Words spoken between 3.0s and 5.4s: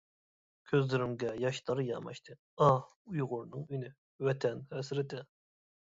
ئۇيغۇرنىڭ ئۈنى، ۋەتەن ھەسرىتى.